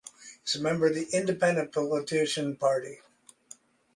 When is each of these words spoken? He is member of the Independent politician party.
He 0.47 0.57
is 0.57 0.59
member 0.59 0.87
of 0.87 0.95
the 0.95 1.05
Independent 1.15 1.71
politician 1.71 2.55
party. 2.55 3.01